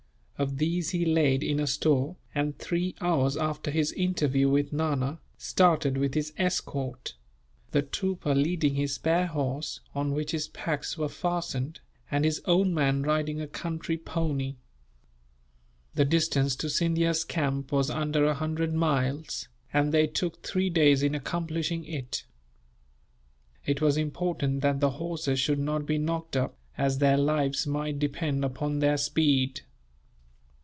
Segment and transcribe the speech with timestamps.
[0.43, 5.19] Of these he laid in a store and, three hours after his interview with Nana,
[5.37, 7.13] started with his escort;
[7.69, 11.79] the trooper leading his spare horse, on which his packs were fastened,
[12.09, 14.55] and his own man riding a country pony.
[15.93, 21.03] The distance to Scindia's camp was under a hundred miles, and they took three days
[21.03, 22.25] in accomplishing it.
[23.63, 27.99] It was important that the horses should not be knocked up, as their lives might
[27.99, 29.61] depend upon their speed.